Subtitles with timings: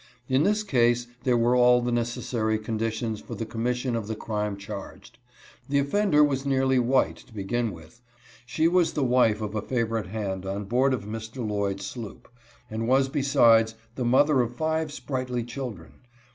[0.27, 4.15] In this case there were all the necessary condi tions for the commission of the
[4.15, 5.19] crime charged.
[5.69, 8.01] The offender was nearly white, to begin with;
[8.43, 11.47] she was the wife of a favorite hand on board of Mr.
[11.47, 12.27] Lloyd's sloop,
[12.67, 15.91] and was besides, the mother of five sprightly children.